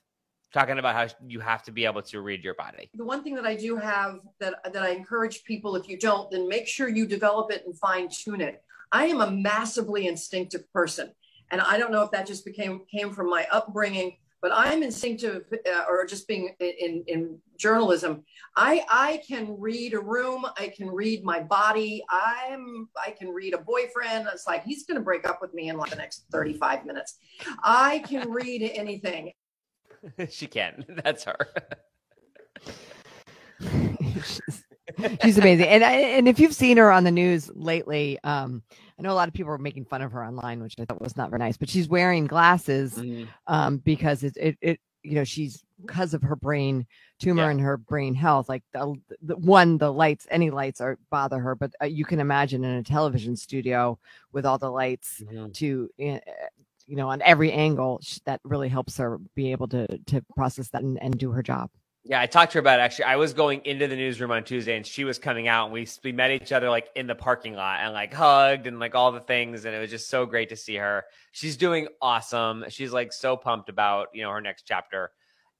[0.52, 2.88] Talking about how you have to be able to read your body.
[2.94, 6.30] the one thing that I do have that that I encourage people, if you don't,
[6.30, 8.62] then make sure you develop it and fine tune it.
[8.92, 11.10] I am a massively instinctive person,
[11.50, 15.44] and I don't know if that just became came from my upbringing, but I'm instinctive,
[15.66, 18.24] uh, or just being in, in in journalism.
[18.54, 20.44] I I can read a room.
[20.58, 22.04] I can read my body.
[22.10, 24.28] I'm I can read a boyfriend.
[24.30, 27.16] It's like he's going to break up with me in like the next 35 minutes.
[27.62, 29.32] I can read anything.
[30.28, 30.84] she can.
[31.02, 31.48] That's her.
[33.62, 34.64] she's,
[35.22, 35.68] she's amazing.
[35.68, 39.14] And I, and if you've seen her on the news lately, um, I know a
[39.20, 41.38] lot of people are making fun of her online, which I thought was not very
[41.38, 41.56] nice.
[41.56, 43.28] But she's wearing glasses Mhm.
[43.46, 46.86] um, because it, it it you know she's because of her brain
[47.20, 47.50] tumor Yeah.
[47.50, 48.48] and her brain health.
[48.48, 51.54] Like the, the one, the lights, any lights are bother her.
[51.54, 53.98] But uh, you can imagine in a television studio
[54.32, 55.52] with all the lights Mhm.
[55.54, 56.18] to uh,
[56.86, 60.82] you know on every angle that really helps her be able to to process that
[60.82, 61.70] and, and do her job.
[62.06, 62.82] Yeah, I talked to her about it.
[62.82, 65.72] Actually, I was going into the newsroom on Tuesday, and she was coming out, and
[65.72, 68.94] we we met each other like in the parking lot, and like hugged, and like
[68.94, 71.04] all the things, and it was just so great to see her.
[71.32, 72.66] She's doing awesome.
[72.68, 75.12] She's like so pumped about you know her next chapter,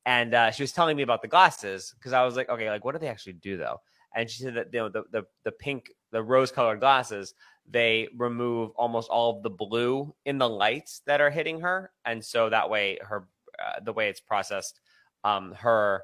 [0.05, 2.85] and uh, she was telling me about the glasses because I was like, okay, like
[2.85, 3.81] what do they actually do though?
[4.15, 7.33] And she said that you know the the the pink, the rose colored glasses,
[7.71, 12.23] they remove almost all of the blue in the lights that are hitting her, and
[12.23, 13.27] so that way her
[13.65, 14.81] uh, the way it's processed,
[15.25, 16.03] um, her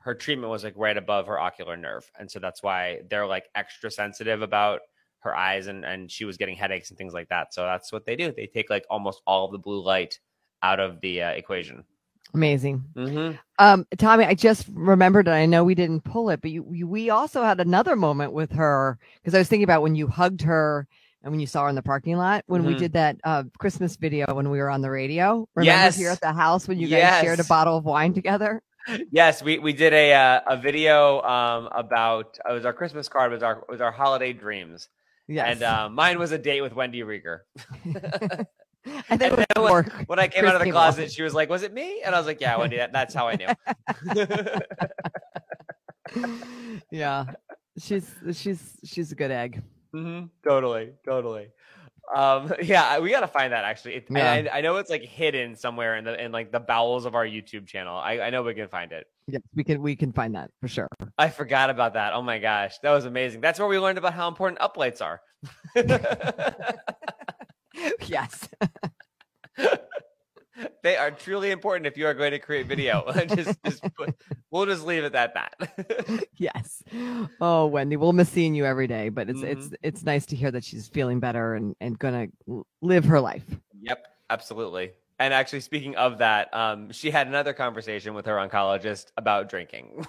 [0.00, 3.46] her treatment was like right above her ocular nerve and so that's why they're like
[3.54, 4.80] extra sensitive about
[5.20, 8.06] her eyes and and she was getting headaches and things like that so that's what
[8.06, 10.18] they do they take like almost all of the blue light
[10.62, 11.84] out of the uh, equation
[12.32, 12.84] Amazing.
[12.94, 13.36] mm-hmm.
[13.58, 16.86] Um, Tommy, I just remembered, and I know we didn't pull it, but you, you
[16.86, 20.42] we also had another moment with her because I was thinking about when you hugged
[20.42, 20.86] her
[21.22, 22.78] and when you saw her in the parking lot when we Mhm.
[22.78, 25.48] did that uh, Christmas video when we were on the radio.
[25.56, 28.62] Remember here at the house when you guys shared a bottle of wine together?
[29.10, 33.30] Yes we we did a uh, a video um about it was our christmas card
[33.32, 34.88] it was our was our holiday dreams
[35.28, 35.46] Yes.
[35.52, 37.40] and uh, mine was a date with wendy rieger
[39.08, 41.12] I think it and was then when- when i came Chris out of the closet
[41.16, 43.28] she was like was it me and i was like yeah wendy that, that's how
[43.28, 43.46] i knew
[46.90, 47.26] yeah,
[47.78, 49.62] she's she's she's a good egg.
[49.92, 51.48] hmm Totally, totally.
[52.14, 53.94] Um, yeah, we gotta find that actually.
[53.94, 54.32] It, Yeah.
[54.32, 57.24] I, I know it's like hidden somewhere in the in like the bowels of our
[57.26, 57.96] YouTube channel.
[57.96, 59.06] I, I know we can find it.
[59.26, 60.88] Yes, we can we can find that for sure.
[61.18, 62.12] I forgot about that.
[62.12, 63.40] Oh my gosh, that was amazing.
[63.40, 65.20] That's where we learned about how important uplights are.
[68.06, 68.48] yes.
[70.82, 73.04] they are truly important if you are going to create video.
[73.34, 74.14] just, just put,
[74.50, 76.24] we'll just leave it at that.
[76.36, 76.82] yes.
[77.40, 79.58] Oh, Wendy, we'll miss seeing you every day, but it's Mm-hmm.
[79.58, 82.28] it's it's nice to hear that she's feeling better and and gonna
[82.82, 83.44] live her life.
[83.80, 84.92] Yep, absolutely.
[85.18, 90.06] And actually, speaking of that, um, she had another conversation with her oncologist about drinking.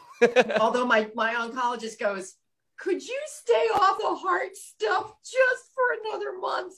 [0.60, 2.36] Although my, my oncologist goes,
[2.80, 6.76] could you stay off the heart stuff just for another month?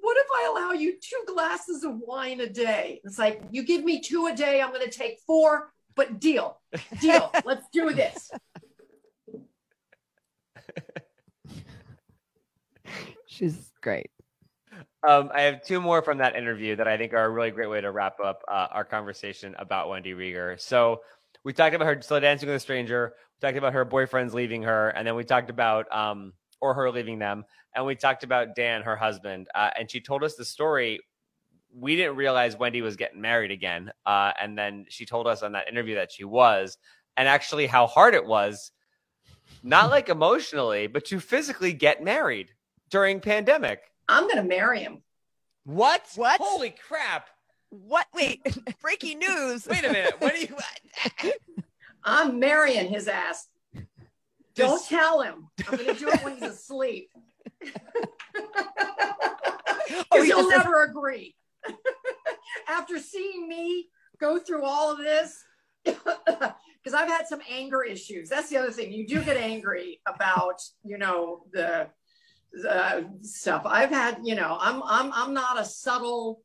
[0.00, 3.00] What if I allow you two glasses of wine a day?
[3.04, 6.60] It's like, you give me two a day, I'm going to take four, but deal,
[7.00, 7.32] deal.
[7.44, 8.30] Let's do this.
[13.26, 14.10] She's great.
[15.06, 17.70] Um, I have two more from that interview that I think are a really great
[17.70, 20.60] way to wrap up uh, our conversation about Wendy Rieger.
[20.60, 21.02] So
[21.44, 23.14] we talked about her slow dancing with a stranger.
[23.40, 26.90] We talked about her boyfriends leaving her, and then we talked about um, or her
[26.90, 27.44] leaving them,
[27.74, 29.48] and we talked about Dan, her husband.
[29.54, 31.00] Uh, and she told us the story.
[31.72, 35.52] We didn't realize Wendy was getting married again, uh, and then she told us on
[35.52, 36.78] that interview that she was,
[37.16, 38.72] and actually how hard it was,
[39.62, 42.52] not like emotionally, but to physically get married
[42.90, 43.80] during pandemic.
[44.08, 45.02] I'm going to marry him.
[45.64, 46.06] What?
[46.16, 46.40] What?
[46.40, 47.28] Holy crap!
[47.70, 48.06] What?
[48.14, 48.40] Wait,
[48.80, 49.66] breaking news.
[49.66, 50.14] Wait a minute.
[50.18, 50.56] What are you?
[52.04, 53.48] I'm marrying his ass.
[54.58, 55.48] Don't tell him.
[55.66, 57.10] I'm going to do it when he's asleep.
[59.90, 61.34] Oh, Because he he'll just- never agree.
[62.68, 63.88] After seeing me
[64.20, 65.42] go through all of this,
[65.84, 68.28] because I've had some anger issues.
[68.28, 68.92] That's the other thing.
[68.92, 71.88] You do get angry about, you know, the,
[72.52, 73.62] the stuff.
[73.64, 76.42] I've had, you know, I'm I'm I'm not a subtle,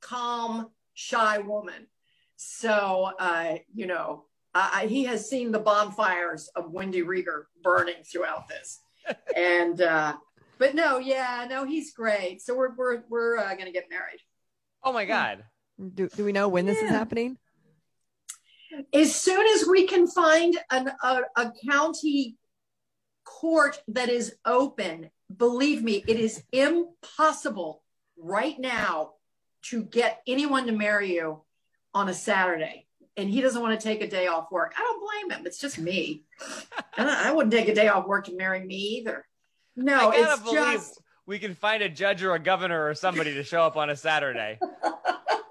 [0.00, 1.86] calm, shy woman.
[2.36, 8.02] So, uh, you know, I, I, he has seen the bonfires of Wendy Rieger burning
[8.04, 8.80] throughout this,
[9.36, 10.14] and uh,
[10.58, 12.42] but no, yeah, no, he's great.
[12.42, 14.20] So we're we're we're uh, gonna get married
[14.84, 15.44] Oh my god!
[15.94, 17.38] do, do we know when this is happening?
[18.92, 22.36] as soon as we can find an, a, a county
[23.24, 25.10] court that is open.
[25.34, 27.82] Believe me, it is impossible
[28.18, 29.12] right now
[29.62, 31.42] to get anyone to marry you
[31.94, 32.83] on a Saturday.
[33.16, 34.74] And he doesn't want to take a day off work.
[34.76, 35.46] I don't blame him.
[35.46, 36.24] It's just me.
[36.96, 39.24] and I, I wouldn't take a day off work to marry me either.
[39.76, 43.34] No, I gotta believe just we can find a judge or a governor or somebody
[43.34, 44.58] to show up on a Saturday.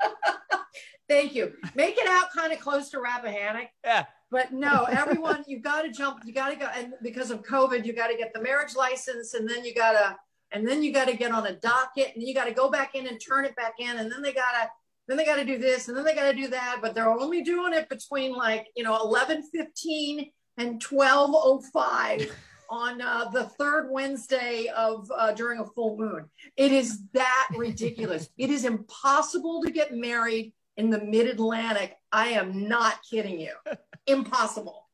[1.09, 1.53] thank you.
[1.75, 3.67] Make it out kind of close to Rappahannock.
[3.83, 4.05] Yeah.
[4.29, 6.21] But no, everyone, you got to jump.
[6.25, 9.35] You got to go, and because of COVID, you got to get the marriage license,
[9.35, 10.17] and then you got to,
[10.51, 12.95] and then you got to get on a docket, and you got to go back
[12.95, 14.69] in and turn it back in, and then they got to,
[15.07, 16.79] then they got to do this, and then they got to do that.
[16.81, 22.31] But they're only doing it between like you know eleven fifteen and twelve oh five
[22.69, 26.29] on uh, the third Wednesday of uh, during a full moon.
[26.57, 28.29] It is that ridiculous.
[28.37, 31.95] it is impossible to get married in the Mid Atlantic.
[32.11, 33.53] I am not kidding you
[34.07, 34.87] impossible.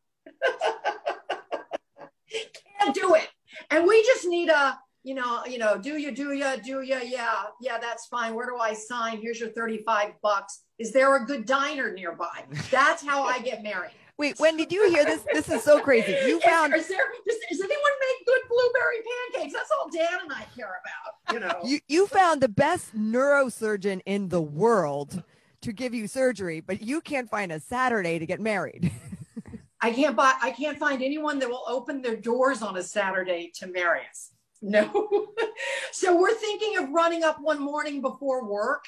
[2.79, 3.27] Can't do it.
[3.69, 6.99] And we just need a, you know, you know, do you, do you, do you?
[7.03, 8.33] Yeah, yeah, that's fine.
[8.33, 9.19] Where do I sign?
[9.21, 10.63] Here's your 35 bucks.
[10.77, 12.43] Is there a good diner nearby?
[12.69, 13.91] That's how I get married.
[14.17, 15.23] Wait, when did you hear this?
[15.33, 16.11] This is so crazy.
[16.27, 18.97] You found Is, is there, does, does anyone make good blueberry
[19.33, 19.53] pancakes?
[19.53, 21.59] That's all Dan and I care about, you know.
[21.63, 25.23] you you found the best neurosurgeon in the world
[25.61, 28.91] to give you surgery, but you can't find a Saturday to get married.
[29.81, 30.33] I can't buy.
[30.41, 34.31] I can't find anyone that will open their doors on a Saturday to marry us.
[34.61, 35.31] No.
[35.91, 38.85] so we're thinking of running up one morning before work.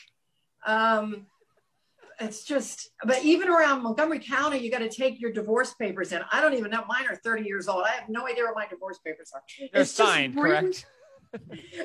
[0.66, 1.28] Um,
[2.20, 6.22] it's just, but even around Montgomery County, you got to take your divorce papers in.
[6.32, 6.84] I don't even know.
[6.88, 7.84] Mine are 30 years old.
[7.86, 9.42] I have no idea where my divorce papers are.
[9.74, 10.86] They're It's signed, correct?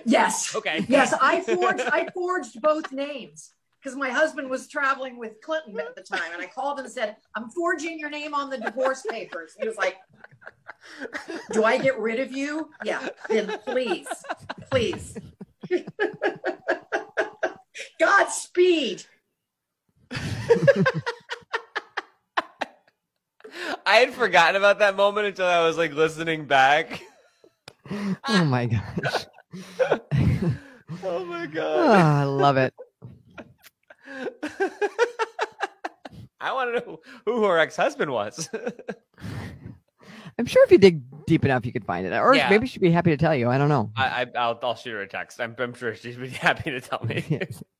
[0.05, 0.57] Yes.
[0.57, 0.85] Okay.
[0.89, 1.81] Yes, I forged.
[1.81, 6.43] I forged both names because my husband was traveling with Clinton at the time, and
[6.43, 9.77] I called him and said, "I'm forging your name on the divorce papers." He was
[9.77, 9.99] like,
[11.53, 14.07] "Do I get rid of you?" Yeah, then please,
[14.71, 15.19] please.
[18.01, 19.05] Godspeed.
[23.87, 27.01] I had forgotten about that moment until I was like listening back.
[28.29, 29.27] oh my gosh.
[31.03, 31.91] Oh my Oh, god!
[31.91, 32.75] Ah, I love it.
[36.41, 38.49] I want to know who her ex-husband was.
[40.39, 42.51] I'm sure if you dig deep enough you could find it, or Yeah.
[42.51, 43.49] maybe she'd be happy to tell you.
[43.49, 43.91] I don't know.
[43.97, 45.41] I, I I'll, I'll shoot her a text.
[45.41, 47.25] I'm, I'm sure she'd be happy to tell me.
[47.29, 47.63] Yes.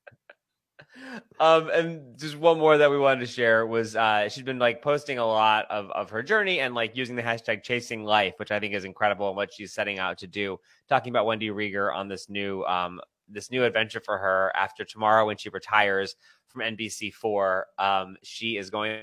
[1.41, 4.83] um, and just one more that we wanted to share was uh, she's been like
[4.83, 8.51] posting a lot of of her journey and like using the hashtag chasing life, which
[8.51, 10.59] I think is incredible and what she's setting out to do.
[10.89, 15.27] Talking about Wendy Rieger on this new um this new adventure for her after tomorrow
[15.27, 16.17] when she retires
[16.49, 17.67] from NBC four.
[17.79, 19.01] Um, she is going.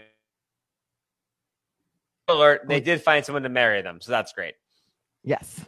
[2.28, 2.68] Alert!
[2.68, 4.56] They did find someone to marry them, so that's great.
[5.24, 5.62] Yes.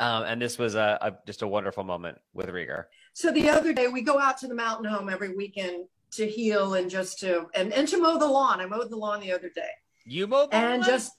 [0.00, 2.84] Um, and this was a, a just a wonderful moment with Rieger.
[3.14, 6.74] So the other day we go out to the mountain home every weekend to heal
[6.74, 8.60] and just to and, and to mow the lawn.
[8.60, 9.70] I mowed the lawn the other day.
[10.04, 10.90] You mowed the and lawn?
[10.90, 11.12] just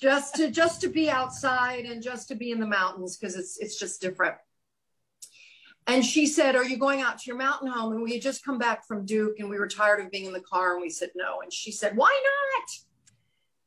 [0.00, 3.58] just to just to be outside and just to be in the mountains because it's
[3.58, 4.36] it's just different
[5.86, 8.44] and she said are you going out to your mountain home and we had just
[8.44, 10.90] come back from duke and we were tired of being in the car and we
[10.90, 12.70] said no and she said why not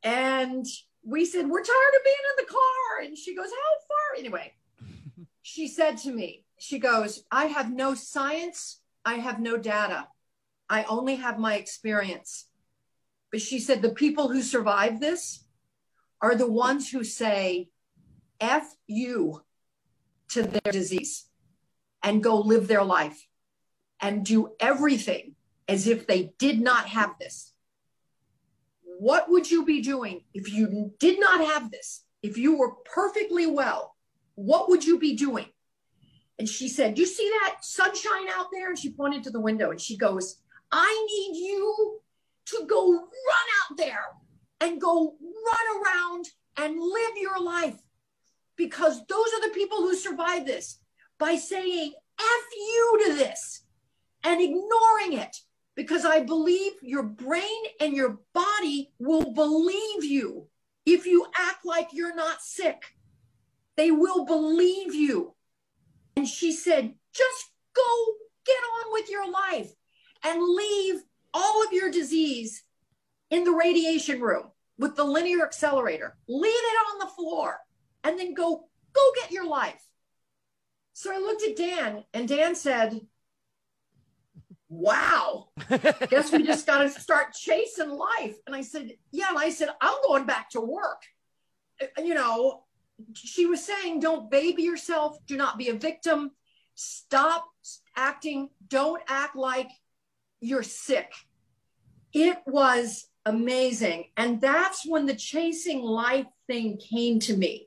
[0.06, 0.64] and
[1.04, 3.04] we said we're tired of being in the car.
[3.04, 4.18] And she goes how far?
[4.18, 4.54] Anyway
[5.42, 8.80] she said to me she goes i have no science.
[9.04, 10.08] I have no data.
[10.68, 12.46] I only have my experience.
[13.30, 15.44] But she said the people who survive this
[16.20, 17.68] are the ones who say
[18.40, 19.42] F you
[20.30, 21.26] to their disease
[22.02, 23.28] and go live their life
[24.00, 25.36] and do everything
[25.68, 27.52] as if they did not have this.
[28.98, 32.04] What would you be doing if you did not have this?
[32.22, 33.94] If you were perfectly well,
[34.34, 35.46] what would you be doing?
[36.38, 38.68] And she said, You see that sunshine out there?
[38.68, 40.40] And she pointed to the window and she goes,
[40.72, 42.00] I need you
[42.46, 44.04] to go run out there
[44.60, 46.26] and go run around
[46.56, 47.78] and live your life
[48.56, 50.80] because those are the people who survive this
[51.18, 53.62] by saying F you to this
[54.24, 55.36] and ignoring it
[55.76, 60.48] because I believe your brain and your body will believe you
[60.86, 62.82] if you act like you're not sick.
[63.76, 65.34] They will believe you.
[66.16, 67.82] And she said, just go
[68.46, 69.70] get on with your life
[70.24, 71.02] and leave
[71.34, 72.62] all of your disease
[73.30, 76.16] in the radiation room with the linear accelerator.
[76.26, 77.58] Leave it on the floor
[78.02, 79.82] and then go go get your life.
[80.94, 82.98] So I looked at Dan and Dan said,
[84.68, 85.48] "Wow.
[85.68, 89.70] Guess we just got to start chasing life." And I said, "Yeah." And I said,
[89.80, 91.02] "I'm going back to work."
[91.80, 92.64] Uh, You know,
[93.14, 95.18] she was saying, "Don't baby yourself.
[95.26, 96.32] Do not be a victim.
[96.74, 97.46] Stop
[97.94, 98.50] acting.
[98.66, 99.70] Don't act like
[100.40, 101.12] you're sick."
[102.12, 104.10] It was amazing.
[104.16, 107.65] And that's when the chasing life thing came to me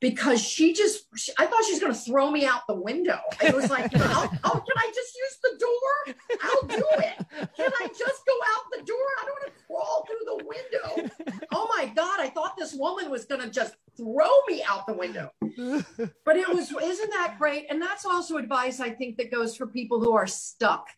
[0.00, 3.18] because she just, she- I thought she was going to throw me out the window.
[3.42, 6.14] It was like, oh, oh, can I just use the door?
[6.42, 7.26] I'll do it.
[7.56, 9.06] Can I just go out the door?
[9.20, 11.10] I don't want to crawl through the window.
[11.52, 14.94] Oh my God, I thought this woman was going to just throw me out the
[14.94, 15.30] window.
[16.24, 17.66] But it was, isn't that great?
[17.68, 20.88] And that's also advice I think that goes for people who are stuck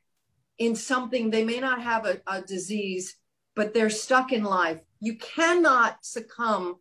[0.59, 1.30] in something.
[1.30, 3.16] They may not have a, a disease,
[3.57, 4.78] but they're stuck in life.
[5.00, 6.76] You cannot succumb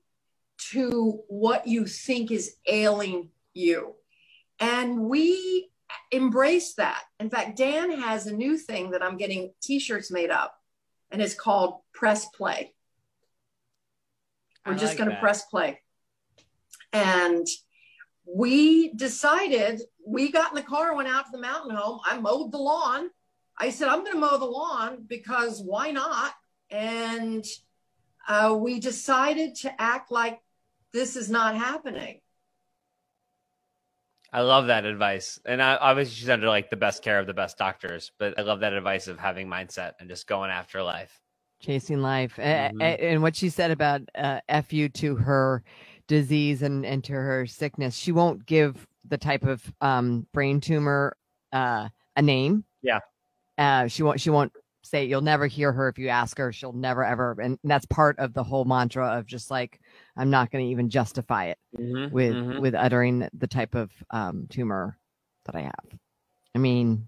[0.71, 3.95] to what you think is ailing you.
[4.59, 5.69] And we
[6.11, 7.03] embrace that.
[7.19, 10.55] In fact, Dan has a new thing that I'm getting t shirts made up,
[11.09, 12.73] and it's called Press Play.
[14.65, 15.79] We're I just like going to press play.
[16.93, 17.47] And
[18.25, 21.99] we decided, we got in the car went out to the mountain home.
[22.05, 23.09] I mowed the lawn.
[23.57, 26.33] I said, I'm going to mow the lawn because why not?
[26.69, 27.45] And
[28.27, 30.39] uh, we decided to act like
[30.93, 32.19] this is not happening.
[34.33, 35.39] I love that advice.
[35.45, 38.43] And I, obviously, she's under like the best care of the best doctors, but I
[38.43, 41.19] love that advice of having mindset and just going after life.
[41.59, 42.81] chasing life A- Mhm.
[42.81, 45.63] a- and what she said about uh, f you to her
[46.07, 51.15] disease and, and to her sickness she won't give the type of um, brain tumor
[51.53, 52.97] uh, a name Yeah.
[53.59, 54.51] uh, she won't she won't
[54.83, 58.17] say you'll never hear her if you ask her she'll never ever and that's part
[58.19, 59.79] of the whole mantra of just like
[60.17, 62.13] i'm not going to even justify it Mm-hmm.
[62.13, 64.97] with with uttering the type of um, tumor
[65.45, 65.99] that i have
[66.55, 67.07] i mean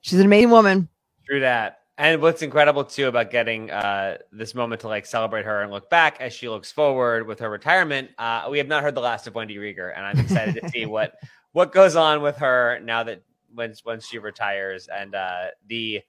[0.00, 0.88] she's an amazing woman
[1.26, 1.80] True that.
[1.98, 5.90] And what's incredible too about getting uh, this moment to like celebrate her and look
[5.90, 9.26] back as she looks forward with her retirement, uh, we have not heard the last
[9.26, 11.14] of Wendy Rieger, and I'm excited to see what
[11.52, 13.22] what goes on with her now that
[13.54, 16.00] once once she retires and uh, the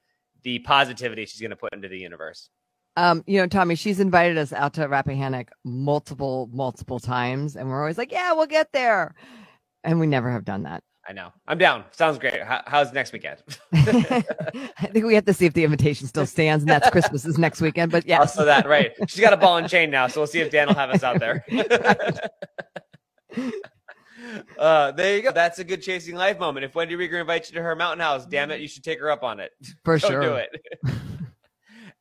[0.44, 2.50] the positivity she's going to put into the universe.
[2.96, 7.80] Um, you know, Tommy, she's invited us out to Rappahannock multiple, multiple times, and we're
[7.80, 9.16] always like, "Yeah, we'll get there,"
[9.84, 10.84] and we never have done that.
[11.08, 11.34] I know.
[11.48, 11.84] I'm down.
[11.92, 12.42] Sounds great.
[12.42, 13.44] How, how's next weekend?
[13.74, 14.24] I
[14.92, 17.62] think we have to see if the invitation still stands, and that's Christmas is next
[17.62, 17.92] weekend.
[17.92, 18.94] But yeah, Also that, right.
[19.08, 21.04] She's got a ball and chain now, so we'll see if Dan will have us
[21.04, 21.44] out there.
[24.58, 25.32] uh, there you go.
[25.32, 26.66] That's a good chasing life moment.
[26.66, 29.12] If Wendy Rieger invites you to her mountain house, damn it, you should take her
[29.12, 29.52] up on it.
[29.84, 30.22] for Don't sure.
[30.22, 30.50] do it.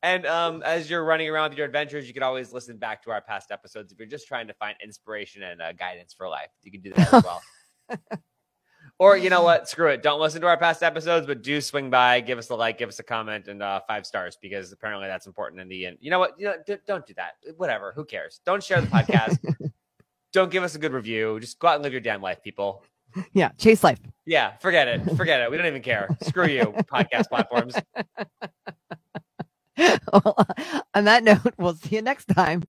[0.03, 3.11] and um, as you're running around with your adventures, you can always listen back to
[3.11, 6.49] our past episodes if you're just trying to find inspiration and uh, guidance for life.
[6.61, 7.41] You can do that as well.
[8.99, 9.67] or you know what?
[9.67, 10.03] Screw it.
[10.03, 12.89] Don't listen to our past episodes, but do swing by, give us a like, give
[12.89, 15.97] us a comment, and uh, five stars because apparently that's important in the end.
[15.99, 16.39] You know what?
[16.39, 17.33] You know, d- don't do that.
[17.57, 17.91] Whatever.
[17.95, 18.39] Who cares?
[18.45, 19.39] Don't share the podcast.
[20.33, 21.39] Don't give us a good review.
[21.39, 22.83] Just go out and live your damn life, people.
[23.31, 23.99] Yeah, chase life.
[24.25, 25.15] Yeah, forget it.
[25.15, 25.51] Forget it.
[25.51, 26.09] We don't even care.
[26.23, 27.75] Screw you, podcast platforms.
[30.11, 30.35] well,
[30.93, 32.61] on that note, we'll see you next time.